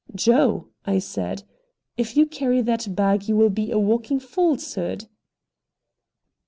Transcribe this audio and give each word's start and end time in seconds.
"Joe," 0.15 0.65
I 0.83 0.97
said, 0.97 1.43
"if 1.95 2.17
you 2.17 2.25
carry 2.25 2.63
that 2.63 2.95
bag 2.95 3.27
you 3.29 3.35
will 3.35 3.51
be 3.51 3.69
a 3.69 3.77
walking 3.77 4.19
falsehood." 4.19 5.07